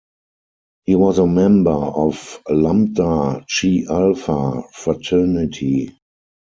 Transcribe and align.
He 0.85 0.95
was 0.95 1.19
a 1.19 1.27
member 1.27 1.69
of 1.69 2.39
Lambda 2.49 3.45
Chi 3.47 3.83
Alpha 3.87 4.63
fraternity. 4.73 5.95